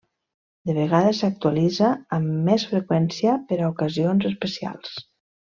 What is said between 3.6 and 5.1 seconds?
a ocasions especials.